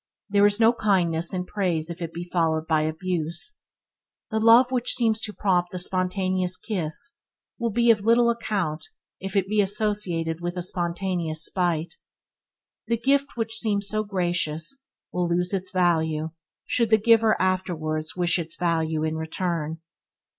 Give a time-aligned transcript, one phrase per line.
[0.29, 3.59] There is no kindness in praise if it be followed by abuse.
[4.31, 7.17] The love which seems to prompt the spontaneous kiss
[7.59, 8.83] will be of little account
[9.19, 11.97] if it be associated with a spontaneous spite.
[12.87, 16.31] The gift which seemed so gracious will lose its value
[16.65, 19.81] should the giver afterwards wish its value in return.